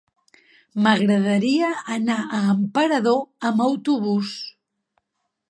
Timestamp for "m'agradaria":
0.85-1.69